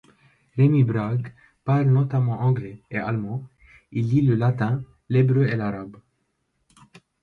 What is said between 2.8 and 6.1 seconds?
et allemand, il lit le latin, l'hébreu et l'arabe.